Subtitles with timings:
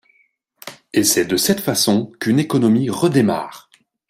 [0.93, 3.69] Et c’est de cette façon qu’une économie redémarre.